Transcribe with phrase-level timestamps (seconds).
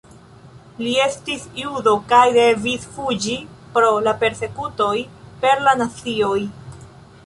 [0.85, 3.37] Li estis judo kaj devis fuĝi
[3.77, 4.95] pro la persekutoj
[5.45, 6.39] per la nazioj.